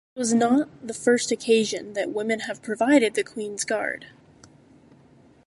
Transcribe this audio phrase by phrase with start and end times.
[0.15, 4.07] This was not the first occasion that women have provided the Queen's Guard.